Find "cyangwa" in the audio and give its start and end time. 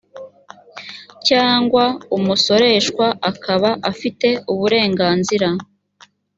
1.27-1.83